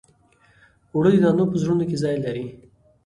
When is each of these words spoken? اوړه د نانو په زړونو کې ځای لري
اوړه 0.93 1.09
د 1.13 1.17
نانو 1.23 1.43
په 1.51 1.57
زړونو 1.61 1.83
کې 1.89 1.97
ځای 2.03 2.15
لري 2.25 2.45